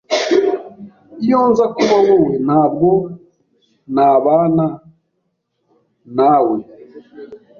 Iyo 1.23 1.39
nza 1.49 1.65
kuba 1.75 1.95
wowe, 2.07 2.31
ntabwo 2.45 2.89
nabana 3.95 4.65
na 6.17 6.35
we. 6.47 6.57